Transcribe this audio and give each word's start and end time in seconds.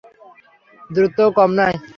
দূরত্বও 0.89 1.29
কম 1.37 1.49
নয়। 1.57 1.75